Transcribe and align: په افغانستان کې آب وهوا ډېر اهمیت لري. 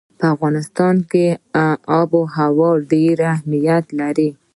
په 0.19 0.25
افغانستان 0.33 0.95
کې 1.11 1.25
آب 1.99 2.09
وهوا 2.19 2.71
ډېر 2.91 3.15
اهمیت 3.33 3.85
لري. 3.99 4.29